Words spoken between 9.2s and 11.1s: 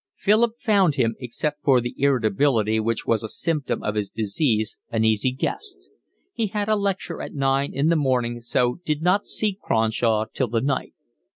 see Cronshaw till the night.